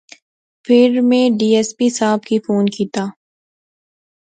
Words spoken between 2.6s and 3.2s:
کیتیا